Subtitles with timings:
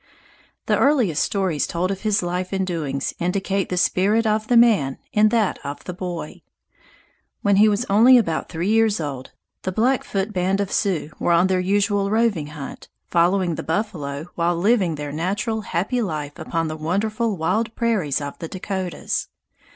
[0.65, 4.97] The earliest stories told of his life and doings indicate the spirit of the man
[5.13, 6.41] in that of the boy.
[7.43, 9.29] When he was only about three years old,
[9.61, 14.55] the Blackfoot band of Sioux were on their usual roving hunt, following the buffalo while
[14.55, 19.27] living their natural happy life upon the wonderful wide prairies of the Dakotas.